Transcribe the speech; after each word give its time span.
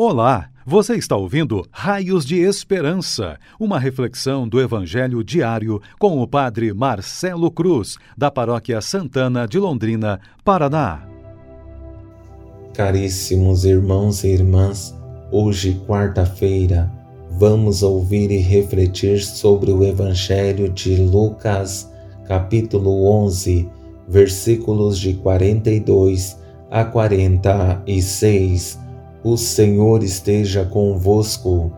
Olá, 0.00 0.48
você 0.64 0.94
está 0.94 1.16
ouvindo 1.16 1.66
Raios 1.72 2.24
de 2.24 2.36
Esperança, 2.36 3.36
uma 3.58 3.80
reflexão 3.80 4.46
do 4.46 4.60
Evangelho 4.60 5.24
diário 5.24 5.82
com 5.98 6.22
o 6.22 6.28
Padre 6.28 6.72
Marcelo 6.72 7.50
Cruz, 7.50 7.96
da 8.16 8.30
Paróquia 8.30 8.80
Santana 8.80 9.44
de 9.44 9.58
Londrina, 9.58 10.20
Paraná. 10.44 11.02
Caríssimos 12.74 13.64
irmãos 13.64 14.22
e 14.22 14.28
irmãs, 14.28 14.94
hoje, 15.32 15.82
quarta-feira, 15.84 16.88
vamos 17.32 17.82
ouvir 17.82 18.30
e 18.30 18.38
refletir 18.38 19.20
sobre 19.20 19.72
o 19.72 19.82
Evangelho 19.82 20.68
de 20.68 20.94
Lucas, 20.94 21.92
capítulo 22.24 23.04
11, 23.24 23.68
versículos 24.06 24.96
de 24.96 25.14
42 25.14 26.38
a 26.70 26.84
46 26.84 28.86
o 29.32 29.36
Senhor 29.36 30.02
esteja 30.02 30.64
convosco, 30.64 31.70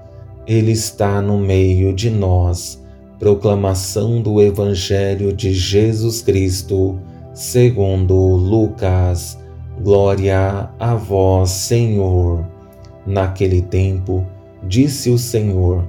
Ele 0.47 0.73
está 0.73 1.21
no 1.21 1.39
meio 1.39 1.93
de 1.93 2.09
nós. 2.09 2.81
Proclamação 3.19 4.23
do 4.23 4.41
Evangelho 4.41 5.33
de 5.33 5.53
Jesus 5.53 6.23
Cristo, 6.23 6.99
segundo 7.35 8.15
Lucas. 8.15 9.39
Glória 9.83 10.71
a 10.79 10.95
vós, 10.95 11.51
Senhor. 11.51 12.47
Naquele 13.05 13.63
tempo, 13.63 14.25
disse 14.63 15.11
o 15.11 15.19
Senhor: 15.19 15.85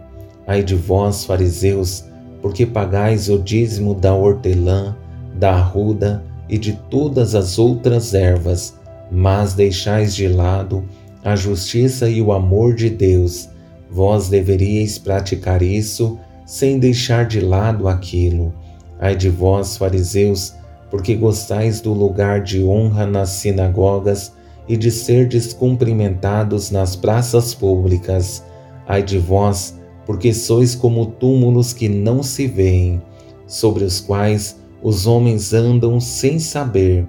Ai 0.48 0.64
de 0.64 0.76
vós, 0.76 1.26
fariseus, 1.26 2.05
porque 2.41 2.66
pagais 2.66 3.30
o 3.30 3.38
dízimo 3.38 3.94
da 3.94 4.14
hortelã, 4.14 4.96
da 5.36 5.54
arruda 5.54 6.24
e 6.50 6.58
de 6.58 6.74
todas 6.90 7.36
as 7.36 7.60
outras 7.60 8.14
ervas, 8.14 8.74
mas 9.12 9.54
deixais 9.54 10.16
de 10.16 10.28
lado 10.28 10.84
a 11.24 11.36
justiça 11.36 12.10
e 12.10 12.22
o 12.22 12.32
amor 12.32 12.74
de 12.74 12.90
Deus. 12.90 13.50
Vós 13.90 14.30
deveríeis 14.30 14.98
praticar 14.98 15.62
isso 15.62 16.18
sem 16.46 16.80
deixar 16.80 17.26
de 17.26 17.40
lado 17.40 17.88
aquilo. 17.88 18.54
Ai 19.00 19.16
de 19.16 19.30
vós, 19.30 19.78
fariseus, 19.78 20.54
porque 20.90 21.16
gostais 21.16 21.80
do 21.82 21.94
lugar 21.94 22.41
de 22.41 22.63
honra 22.63 23.05
nas 23.05 23.30
sinagogas 23.30 24.34
e 24.68 24.76
de 24.76 24.91
ser 24.91 25.28
descumprimentados 25.28 26.72
nas 26.72 26.96
praças 26.96 27.54
públicas. 27.54 28.44
Ai 28.88 29.02
de 29.02 29.18
vós, 29.18 29.80
porque 30.06 30.34
sois 30.34 30.76
como 30.76 31.06
túmulos 31.06 31.74
que 31.74 31.88
não 31.88 32.22
se 32.22 32.48
veem, 32.48 33.02
sobre 33.48 33.84
os 33.84 34.00
quais 34.00 34.58
os 34.82 35.08
homens 35.08 35.54
andam 35.54 36.00
sem 36.00 36.40
saber. 36.40 37.08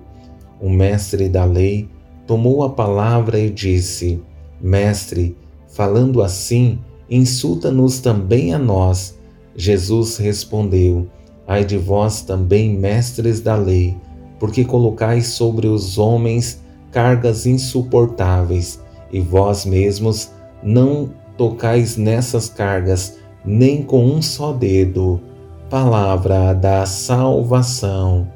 O 0.61 0.71
mestre 0.71 1.29
da 1.29 1.45
lei 1.45 1.89
tomou 2.33 2.65
a 2.65 2.71
palavra 2.71 3.39
e 3.39 3.51
disse: 3.51 4.19
Mestre, 4.59 5.37
falando 5.69 6.23
assim, 6.23 6.79
insulta-nos 7.11 8.01
também 8.01 8.55
a 8.55 8.59
nós. 8.59 9.19
Jesus 9.55 10.17
respondeu: 10.17 11.07
Ai 11.47 11.63
de 11.63 11.77
vós 11.77 12.23
também, 12.23 12.75
mestres 12.75 13.43
da 13.43 13.55
lei, 13.55 13.95
porque 14.41 14.65
colocais 14.65 15.27
sobre 15.27 15.67
os 15.67 15.99
homens 15.99 16.63
cargas 16.91 17.45
insuportáveis, 17.45 18.81
e 19.13 19.21
vós 19.21 19.67
mesmos 19.67 20.31
não 20.63 21.11
tocais 21.37 21.99
nessas 21.99 22.49
cargas, 22.49 23.19
nem 23.45 23.83
com 23.83 24.07
um 24.07 24.23
só 24.23 24.55
dedo. 24.55 25.21
Palavra 25.69 26.55
da 26.55 26.87
salvação. 26.87 28.27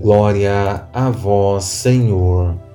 Glória 0.00 0.86
a 0.92 1.10
vós, 1.10 1.64
Senhor. 1.64 2.69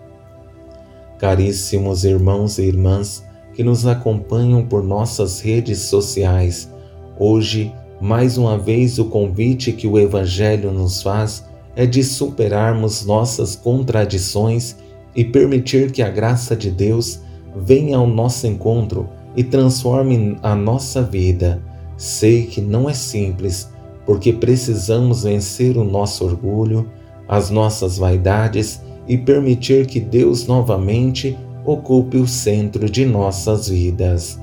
Caríssimos 1.17 2.03
irmãos 2.03 2.57
e 2.57 2.63
irmãs 2.63 3.23
que 3.53 3.63
nos 3.63 3.87
acompanham 3.87 4.65
por 4.65 4.83
nossas 4.83 5.39
redes 5.39 5.79
sociais, 5.79 6.69
hoje, 7.17 7.73
mais 8.01 8.37
uma 8.37 8.57
vez, 8.57 8.99
o 8.99 9.05
convite 9.05 9.71
que 9.71 9.87
o 9.87 9.97
Evangelho 9.97 10.71
nos 10.71 11.01
faz 11.01 11.45
é 11.75 11.85
de 11.85 12.03
superarmos 12.03 13.05
nossas 13.05 13.55
contradições 13.55 14.75
e 15.15 15.23
permitir 15.23 15.91
que 15.91 16.01
a 16.01 16.09
graça 16.09 16.55
de 16.55 16.69
Deus 16.69 17.21
venha 17.55 17.97
ao 17.97 18.07
nosso 18.07 18.45
encontro 18.45 19.07
e 19.35 19.43
transforme 19.43 20.37
a 20.43 20.53
nossa 20.53 21.01
vida. 21.01 21.61
Sei 21.95 22.45
que 22.45 22.59
não 22.59 22.89
é 22.89 22.93
simples, 22.93 23.69
porque 24.05 24.33
precisamos 24.33 25.23
vencer 25.23 25.77
o 25.77 25.83
nosso 25.85 26.25
orgulho, 26.25 26.89
as 27.27 27.49
nossas 27.49 27.97
vaidades 27.97 28.81
e 29.07 29.17
permitir 29.17 29.85
que 29.85 29.99
Deus 29.99 30.47
novamente 30.47 31.37
ocupe 31.63 32.17
o 32.17 32.27
centro 32.27 32.89
de 32.89 33.05
nossas 33.05 33.69
vidas. 33.69 34.39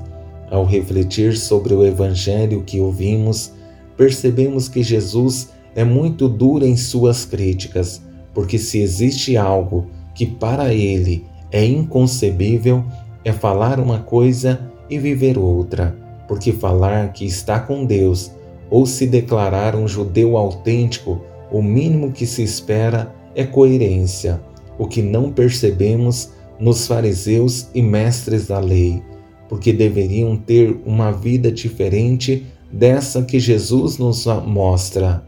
Ao 0.49 0.65
refletir 0.65 1.35
sobre 1.35 1.73
o 1.73 1.85
Evangelho 1.85 2.63
que 2.63 2.79
ouvimos, 2.79 3.51
percebemos 3.97 4.67
que 4.67 4.83
Jesus 4.83 5.49
é 5.75 5.83
muito 5.83 6.27
duro 6.29 6.65
em 6.65 6.77
suas 6.77 7.25
críticas, 7.25 8.01
porque 8.33 8.57
se 8.57 8.79
existe 8.79 9.35
algo 9.35 9.87
que 10.13 10.25
para 10.25 10.73
ele 10.73 11.25
é 11.51 11.65
inconcebível, 11.65 12.83
é 13.23 13.31
falar 13.31 13.79
uma 13.79 13.99
coisa 13.99 14.71
e 14.89 14.97
viver 14.99 15.37
outra, 15.37 15.95
porque 16.27 16.51
falar 16.51 17.13
que 17.13 17.25
está 17.25 17.59
com 17.59 17.85
Deus 17.85 18.31
ou 18.69 18.85
se 18.85 19.07
declarar 19.07 19.75
um 19.75 19.87
judeu 19.87 20.37
autêntico, 20.37 21.21
o 21.51 21.61
mínimo 21.61 22.11
que 22.11 22.25
se 22.25 22.43
espera 22.43 23.13
é 23.35 23.43
coerência 23.43 24.39
o 24.77 24.87
que 24.87 25.01
não 25.01 25.31
percebemos 25.31 26.29
nos 26.59 26.87
fariseus 26.87 27.67
e 27.73 27.81
mestres 27.81 28.47
da 28.47 28.59
lei, 28.59 29.01
porque 29.49 29.73
deveriam 29.73 30.37
ter 30.37 30.79
uma 30.85 31.11
vida 31.11 31.51
diferente 31.51 32.45
dessa 32.71 33.21
que 33.23 33.39
Jesus 33.39 33.97
nos 33.97 34.25
mostra. 34.45 35.23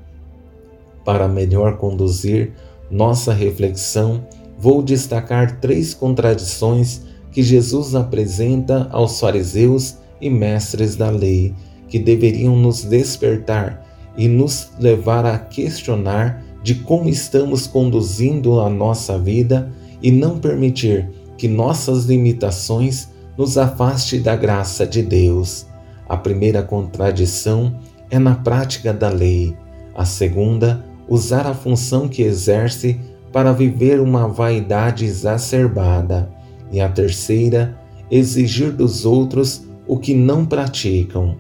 Para 1.03 1.27
melhor 1.27 1.77
conduzir 1.77 2.53
nossa 2.89 3.33
reflexão, 3.33 4.25
vou 4.57 4.81
destacar 4.81 5.59
três 5.59 5.93
contradições 5.93 7.01
que 7.31 7.43
Jesus 7.43 7.95
apresenta 7.95 8.87
aos 8.91 9.19
fariseus 9.19 9.97
e 10.21 10.29
mestres 10.29 10.95
da 10.95 11.09
lei, 11.09 11.53
que 11.89 11.99
deveriam 11.99 12.55
nos 12.55 12.83
despertar 12.83 13.85
e 14.17 14.27
nos 14.27 14.69
levar 14.79 15.25
a 15.25 15.37
questionar 15.37 16.44
de 16.65 16.73
como 16.73 17.07
estamos 17.07 17.67
conduzindo 17.67 18.59
a 18.59 18.67
nossa 18.67 19.19
vida 19.19 19.71
e 20.01 20.09
não 20.09 20.39
permitir 20.39 21.07
que 21.37 21.47
nossas 21.47 22.05
limitações 22.05 23.09
nos 23.37 23.55
afaste 23.55 24.17
da 24.17 24.35
graça 24.35 24.83
de 24.83 25.03
Deus. 25.03 25.67
A 26.09 26.17
primeira 26.17 26.63
contradição 26.63 27.75
é 28.09 28.17
na 28.17 28.33
prática 28.33 28.91
da 28.91 29.09
lei. 29.09 29.55
A 29.93 30.05
segunda, 30.05 30.83
usar 31.07 31.45
a 31.45 31.53
função 31.53 32.07
que 32.07 32.23
exerce 32.23 32.99
para 33.31 33.53
viver 33.53 33.99
uma 33.99 34.27
vaidade 34.27 35.05
exacerbada. 35.05 36.31
E 36.71 36.81
a 36.81 36.89
terceira, 36.89 37.77
exigir 38.09 38.71
dos 38.71 39.05
outros 39.05 39.67
o 39.85 39.99
que 39.99 40.15
não 40.15 40.43
praticam. 40.43 41.35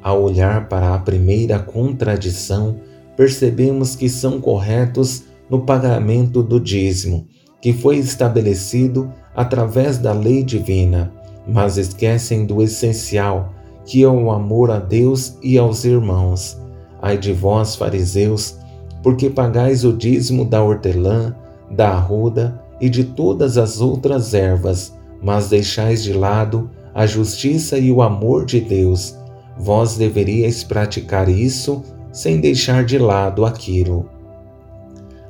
Ao 0.00 0.22
olhar 0.22 0.68
para 0.68 0.94
a 0.94 0.98
primeira 1.00 1.58
contradição, 1.58 2.76
percebemos 3.16 3.94
que 3.94 4.08
são 4.08 4.40
corretos 4.40 5.24
no 5.48 5.62
pagamento 5.62 6.42
do 6.42 6.58
dízimo, 6.58 7.26
que 7.60 7.72
foi 7.72 7.98
estabelecido 7.98 9.12
através 9.34 9.98
da 9.98 10.12
lei 10.12 10.42
divina, 10.42 11.12
mas 11.46 11.76
esquecem 11.76 12.46
do 12.46 12.62
essencial, 12.62 13.52
que 13.84 14.02
é 14.02 14.08
o 14.08 14.30
amor 14.30 14.70
a 14.70 14.78
Deus 14.78 15.36
e 15.42 15.58
aos 15.58 15.84
irmãos. 15.84 16.58
Ai 17.00 17.18
de 17.18 17.32
vós, 17.32 17.74
fariseus, 17.74 18.56
porque 19.02 19.28
pagais 19.28 19.84
o 19.84 19.92
dízimo 19.92 20.44
da 20.44 20.62
hortelã, 20.62 21.34
da 21.70 21.90
arruda 21.90 22.62
e 22.80 22.88
de 22.88 23.04
todas 23.04 23.58
as 23.58 23.80
outras 23.80 24.34
ervas, 24.34 24.94
mas 25.22 25.48
deixais 25.48 26.02
de 26.02 26.12
lado 26.12 26.70
a 26.94 27.06
justiça 27.06 27.78
e 27.78 27.90
o 27.90 28.02
amor 28.02 28.44
de 28.44 28.60
Deus. 28.60 29.16
Vós 29.58 29.96
deveríeis 29.96 30.62
praticar 30.64 31.28
isso 31.28 31.82
sem 32.12 32.40
deixar 32.40 32.84
de 32.84 32.98
lado 32.98 33.44
aquilo. 33.46 34.08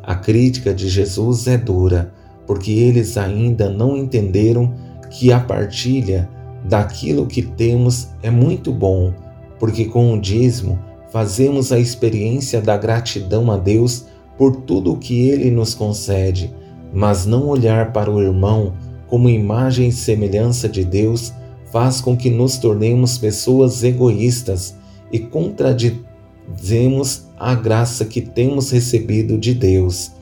A 0.02 0.16
crítica 0.16 0.74
de 0.74 0.88
Jesus 0.88 1.46
é 1.46 1.56
dura, 1.56 2.12
porque 2.44 2.72
eles 2.72 3.16
ainda 3.16 3.70
não 3.70 3.96
entenderam 3.96 4.74
que 5.08 5.32
a 5.32 5.38
partilha 5.38 6.28
daquilo 6.64 7.26
que 7.26 7.42
temos 7.42 8.08
é 8.20 8.30
muito 8.30 8.72
bom, 8.72 9.14
porque 9.60 9.84
com 9.84 10.12
o 10.12 10.20
dízimo 10.20 10.78
fazemos 11.10 11.70
a 11.70 11.78
experiência 11.78 12.60
da 12.60 12.76
gratidão 12.76 13.50
a 13.50 13.56
Deus 13.56 14.06
por 14.36 14.56
tudo 14.56 14.94
o 14.94 14.98
que 14.98 15.28
ele 15.28 15.50
nos 15.50 15.74
concede, 15.74 16.52
mas 16.92 17.26
não 17.26 17.46
olhar 17.46 17.92
para 17.92 18.10
o 18.10 18.20
irmão 18.20 18.72
como 19.06 19.28
imagem 19.28 19.88
e 19.88 19.92
semelhança 19.92 20.68
de 20.68 20.84
Deus 20.84 21.32
faz 21.70 22.00
com 22.00 22.16
que 22.16 22.30
nos 22.30 22.56
tornemos 22.56 23.18
pessoas 23.18 23.84
egoístas 23.84 24.74
e 25.12 25.18
contraditórias 25.18 26.11
dizemos 26.48 27.24
a 27.38 27.54
graça 27.54 28.04
que 28.04 28.20
temos 28.20 28.70
recebido 28.70 29.38
de 29.38 29.54
Deus. 29.54 30.12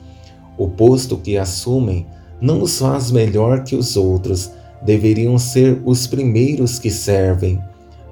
O 0.57 0.67
posto 0.67 1.17
que 1.17 1.37
assumem 1.37 2.05
não 2.41 2.59
nos 2.59 2.79
faz 2.79 3.11
melhor 3.11 3.63
que 3.63 3.75
os 3.75 3.95
outros, 3.95 4.51
deveriam 4.81 5.37
ser 5.37 5.79
os 5.85 6.07
primeiros 6.07 6.79
que 6.79 6.89
servem. 6.89 7.61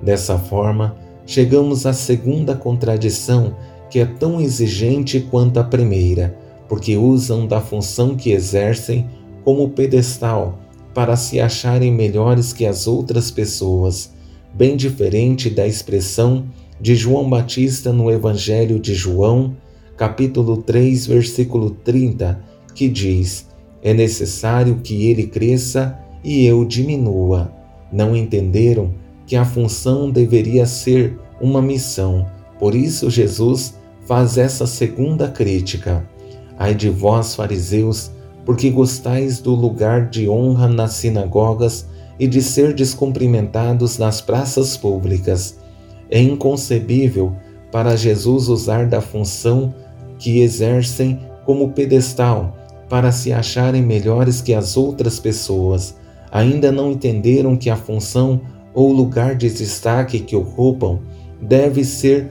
Dessa 0.01 0.37
forma, 0.37 0.95
chegamos 1.25 1.85
à 1.85 1.93
segunda 1.93 2.55
contradição, 2.55 3.55
que 3.89 3.99
é 3.99 4.05
tão 4.05 4.39
exigente 4.39 5.19
quanto 5.19 5.59
a 5.59 5.63
primeira, 5.63 6.37
porque 6.67 6.95
usam 6.95 7.47
da 7.47 7.59
função 7.59 8.15
que 8.15 8.31
exercem 8.31 9.09
como 9.43 9.69
pedestal 9.69 10.59
para 10.93 11.15
se 11.15 11.39
acharem 11.39 11.91
melhores 11.91 12.53
que 12.53 12.65
as 12.65 12.85
outras 12.85 13.31
pessoas, 13.31 14.11
bem 14.53 14.77
diferente 14.77 15.49
da 15.49 15.65
expressão 15.65 16.45
de 16.79 16.95
João 16.95 17.29
Batista 17.29 17.91
no 17.91 18.09
Evangelho 18.09 18.79
de 18.79 18.93
João, 18.93 19.55
capítulo 19.97 20.57
3, 20.57 21.07
versículo 21.07 21.71
30, 21.71 22.39
que 22.73 22.87
diz: 22.87 23.47
É 23.81 23.93
necessário 23.93 24.79
que 24.81 25.09
ele 25.09 25.27
cresça 25.27 25.99
e 26.23 26.45
eu 26.45 26.63
diminua. 26.63 27.51
Não 27.91 28.15
entenderam 28.15 28.93
que 29.25 29.35
a 29.35 29.43
função 29.43 30.09
deveria 30.09 30.65
ser 30.65 31.19
uma 31.41 31.61
missão. 31.61 32.25
Por 32.57 32.75
isso, 32.75 33.09
Jesus 33.09 33.75
faz 34.05 34.37
essa 34.37 34.65
segunda 34.65 35.27
crítica. 35.27 36.07
Ai 36.57 36.73
de 36.73 36.89
vós, 36.89 37.35
fariseus, 37.35 38.11
porque 38.45 38.69
gostais 38.69 39.39
do 39.39 39.53
lugar 39.53 40.09
de 40.09 40.27
honra 40.27 40.67
nas 40.67 40.93
sinagogas 40.93 41.85
e 42.19 42.27
de 42.27 42.41
ser 42.41 42.73
descumprimentados 42.73 43.97
nas 43.97 44.19
praças 44.19 44.75
públicas. 44.75 45.57
É 46.09 46.21
inconcebível 46.21 47.33
para 47.71 47.95
Jesus 47.95 48.47
usar 48.47 48.87
da 48.87 49.01
função 49.01 49.73
que 50.17 50.39
exercem 50.39 51.19
como 51.45 51.71
pedestal 51.71 52.57
para 52.89 53.11
se 53.11 53.31
acharem 53.31 53.81
melhores 53.81 54.41
que 54.41 54.53
as 54.53 54.75
outras 54.75 55.19
pessoas 55.19 55.95
ainda 56.31 56.71
não 56.71 56.91
entenderam 56.91 57.55
que 57.55 57.69
a 57.69 57.75
função 57.75 58.41
ou 58.73 58.91
lugar 58.91 59.35
de 59.35 59.49
destaque 59.49 60.19
que 60.19 60.35
ocupam 60.35 60.99
deve 61.41 61.83
ser 61.83 62.29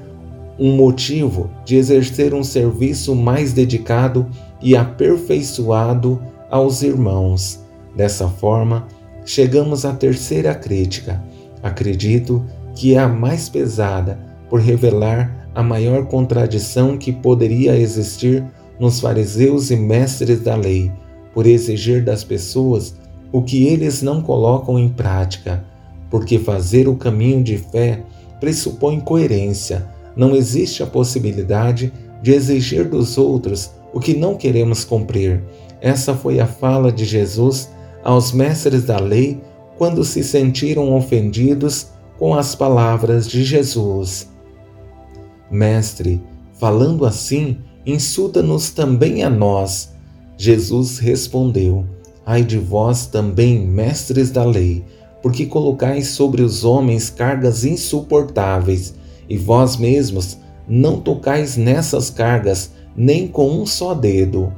um 0.59 0.77
motivo 0.77 1.51
de 1.65 1.77
exercer 1.77 2.35
um 2.35 2.43
serviço 2.43 3.15
mais 3.15 3.53
dedicado 3.53 4.27
e 4.61 4.77
aperfeiçoado 4.77 6.21
aos 6.51 6.83
irmãos. 6.83 7.61
Dessa 7.95 8.29
forma, 8.29 8.87
chegamos 9.25 9.85
à 9.85 9.93
terceira 9.93 10.55
crítica. 10.55 11.23
Acredito 11.63 12.45
que 12.79 12.95
é 12.95 12.99
a 12.99 13.09
mais 13.09 13.49
pesada 13.49 14.21
por 14.49 14.61
revelar 14.61 15.51
a 15.53 15.65
maior 15.65 16.07
contradição 16.07 16.97
que 16.97 17.11
poderia 17.11 17.77
existir 17.77 18.45
nos 18.79 19.01
fariseus 19.01 19.73
e 19.73 19.77
mestres 19.77 20.43
da 20.43 20.55
lei, 20.55 20.93
por 21.35 21.45
exigir 21.45 22.05
das 22.05 22.23
pessoas 22.23 22.95
o 23.33 23.43
que 23.43 23.67
eles 23.67 24.01
não 24.01 24.23
colocam 24.23 24.79
em 24.79 24.89
prática, 24.89 25.65
porque 26.09 26.39
fazer 26.39 26.87
o 26.87 26.95
caminho 26.95 27.43
de 27.43 27.59
fé 27.59 28.05
pressupõe 28.39 29.01
coerência. 29.01 29.85
Não 30.15 30.37
existe 30.37 30.81
a 30.81 30.87
possibilidade 30.87 31.93
de 32.23 32.33
exigir 32.33 32.89
dos 32.89 33.19
outros 33.19 33.73
o 33.93 33.99
que 33.99 34.17
não 34.17 34.37
queremos 34.37 34.85
cumprir. 34.85 35.43
Essa 35.81 36.15
foi 36.15 36.39
a 36.39 36.47
fala 36.47 36.93
de 36.93 37.05
Jesus 37.05 37.71
aos 38.05 38.31
mestres 38.31 38.85
da 38.85 39.01
lei 39.01 39.41
quando 39.77 40.05
se 40.05 40.23
sentiram 40.23 40.95
ofendidos 40.95 41.98
com 42.19 42.35
as 42.35 42.55
palavras 42.55 43.29
de 43.29 43.45
Jesus. 43.45 44.29
Mestre, 45.51 46.23
falando 46.59 47.07
assim, 47.07 47.59
insulta-nos 47.87 48.71
também 48.71 49.23
a 49.23 49.31
nós. 49.31 49.95
Jesus 50.37 50.99
respondeu: 50.99 51.87
Ai 52.27 52.43
de 52.43 52.59
vós 52.59 53.07
também, 53.07 53.67
mestres 53.67 54.31
da 54.31 54.45
lei, 54.45 54.85
porque 55.23 55.47
colocais 55.47 56.09
sobre 56.09 56.43
os 56.43 56.65
homens 56.65 57.09
cargas 57.09 57.65
insuportáveis, 57.65 58.95
e 59.29 59.37
vós 59.37 59.77
mesmos 59.77 60.39
não 60.69 61.01
tocais 61.01 61.57
nessas 61.57 62.11
cargas 62.11 62.73
nem 62.97 63.29
com 63.29 63.49
um 63.49 63.65
só 63.65 63.95
dedo. 63.95 64.53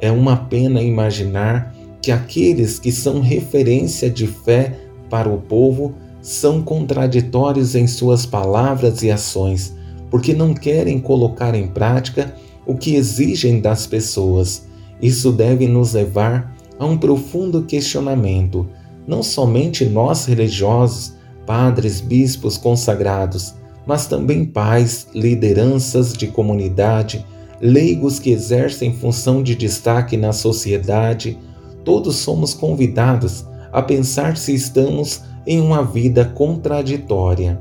É 0.00 0.10
uma 0.10 0.36
pena 0.36 0.80
imaginar 0.80 1.74
que 2.00 2.10
aqueles 2.10 2.78
que 2.78 2.90
são 2.90 3.20
referência 3.20 4.08
de 4.08 4.26
fé 4.26 4.78
para 5.10 5.28
o 5.28 5.38
povo 5.38 5.94
são 6.22 6.62
contraditórios 6.62 7.74
em 7.74 7.86
suas 7.88 8.24
palavras 8.24 9.02
e 9.02 9.10
ações, 9.10 9.74
porque 10.08 10.32
não 10.32 10.54
querem 10.54 11.00
colocar 11.00 11.54
em 11.54 11.66
prática 11.66 12.34
o 12.64 12.76
que 12.76 12.94
exigem 12.94 13.60
das 13.60 13.86
pessoas. 13.86 14.68
Isso 15.02 15.32
deve 15.32 15.66
nos 15.66 15.94
levar 15.94 16.56
a 16.78 16.86
um 16.86 16.96
profundo 16.96 17.64
questionamento, 17.64 18.68
não 19.06 19.22
somente 19.22 19.84
nós 19.84 20.24
religiosos, 20.24 21.14
padres, 21.44 22.00
bispos 22.00 22.56
consagrados, 22.56 23.54
mas 23.84 24.06
também 24.06 24.44
pais, 24.44 25.08
lideranças 25.12 26.12
de 26.12 26.28
comunidade, 26.28 27.26
leigos 27.60 28.20
que 28.20 28.30
exercem 28.30 28.94
função 28.94 29.42
de 29.42 29.56
destaque 29.56 30.16
na 30.16 30.32
sociedade, 30.32 31.36
todos 31.84 32.16
somos 32.16 32.54
convidados 32.54 33.44
a 33.72 33.82
pensar 33.82 34.36
se 34.36 34.54
estamos 34.54 35.22
em 35.46 35.60
uma 35.60 35.82
vida 35.82 36.24
contraditória. 36.24 37.60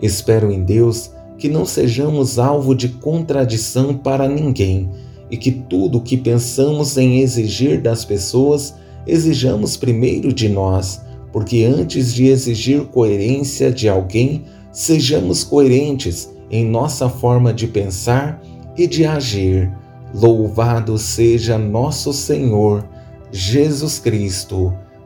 Espero 0.00 0.50
em 0.50 0.62
Deus 0.62 1.10
que 1.38 1.48
não 1.48 1.64
sejamos 1.64 2.38
alvo 2.38 2.74
de 2.74 2.88
contradição 2.88 3.94
para 3.94 4.28
ninguém 4.28 4.88
e 5.30 5.36
que 5.36 5.50
tudo 5.50 5.98
o 5.98 6.00
que 6.00 6.16
pensamos 6.16 6.96
em 6.96 7.20
exigir 7.20 7.80
das 7.80 8.04
pessoas, 8.04 8.74
exijamos 9.06 9.76
primeiro 9.76 10.32
de 10.32 10.48
nós, 10.48 11.00
porque 11.32 11.64
antes 11.64 12.14
de 12.14 12.26
exigir 12.26 12.84
coerência 12.86 13.72
de 13.72 13.88
alguém, 13.88 14.44
sejamos 14.70 15.42
coerentes 15.42 16.30
em 16.50 16.64
nossa 16.64 17.08
forma 17.08 17.52
de 17.52 17.66
pensar 17.66 18.40
e 18.76 18.86
de 18.86 19.04
agir. 19.04 19.72
Louvado 20.14 20.96
seja 20.96 21.58
nosso 21.58 22.12
Senhor 22.12 22.88
Jesus 23.32 23.98
Cristo, 23.98 24.72